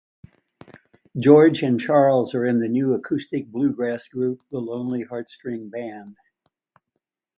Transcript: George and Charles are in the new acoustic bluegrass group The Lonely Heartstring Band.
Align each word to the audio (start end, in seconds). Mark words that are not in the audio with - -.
George 1.15 1.61
and 1.61 1.79
Charles 1.79 2.33
are 2.33 2.43
in 2.43 2.59
the 2.59 2.67
new 2.67 2.95
acoustic 2.95 3.51
bluegrass 3.51 4.07
group 4.07 4.41
The 4.49 4.57
Lonely 4.57 5.05
Heartstring 5.05 5.69
Band. 5.69 6.15